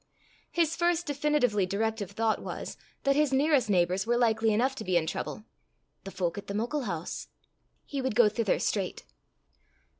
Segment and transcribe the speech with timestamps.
[0.51, 4.97] His first definitely directive thought was, that his nearest neighbours were likely enough to be
[4.97, 5.43] in trouble
[6.05, 7.27] "the fowk at the muckle hoose."
[7.85, 9.05] He would go thither straight.